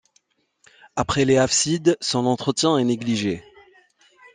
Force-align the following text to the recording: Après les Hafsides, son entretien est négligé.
Après 0.95 1.25
les 1.25 1.37
Hafsides, 1.37 1.95
son 2.01 2.25
entretien 2.25 2.79
est 2.79 2.83
négligé. 2.83 3.43